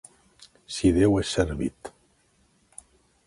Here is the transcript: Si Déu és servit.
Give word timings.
Si 0.77 0.91
Déu 0.95 1.19
és 1.23 1.33
servit. 1.37 1.91